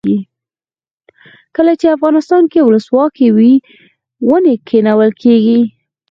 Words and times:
کله 1.55 1.73
چې 1.79 1.87
افغانستان 1.95 2.43
کې 2.51 2.59
ولسواکي 2.63 3.27
وي 3.35 3.53
ونې 4.29 4.55
کینول 4.69 5.11
کیږي. 5.23 5.59